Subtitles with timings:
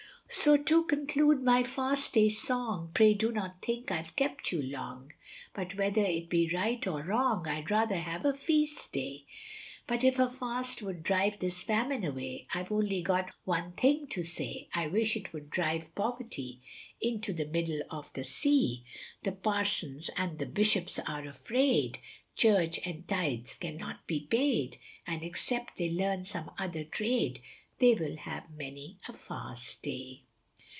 [0.33, 5.11] So to conclude my fast day song, Pray do not think I've kept you long,
[5.53, 9.25] But whether it be right or wrong I'd rather have a feast day,
[9.87, 14.23] But if a fast would drive this famine away, I've only got one thing to
[14.23, 16.61] say, I wish it would drive poverty
[17.01, 18.85] Into the middle of the sea,
[19.23, 21.99] The Parsons and Bishops are afraid,
[22.37, 27.41] Church and tithes cannot be paid, And except they learn some other trade
[27.79, 30.21] They will have many a fast day.